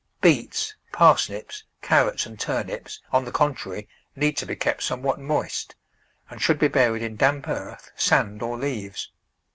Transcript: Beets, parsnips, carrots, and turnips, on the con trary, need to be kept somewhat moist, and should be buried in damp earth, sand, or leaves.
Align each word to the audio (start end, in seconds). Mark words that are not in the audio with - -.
Beets, 0.19 0.73
parsnips, 0.91 1.63
carrots, 1.83 2.25
and 2.25 2.39
turnips, 2.39 2.99
on 3.11 3.23
the 3.23 3.31
con 3.31 3.53
trary, 3.53 3.87
need 4.15 4.35
to 4.37 4.47
be 4.47 4.55
kept 4.55 4.81
somewhat 4.81 5.19
moist, 5.19 5.75
and 6.27 6.41
should 6.41 6.57
be 6.57 6.67
buried 6.67 7.03
in 7.03 7.15
damp 7.15 7.47
earth, 7.47 7.91
sand, 7.95 8.41
or 8.41 8.57
leaves. 8.57 9.11